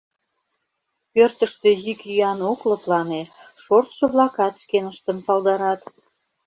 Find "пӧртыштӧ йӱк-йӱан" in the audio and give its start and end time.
1.13-2.39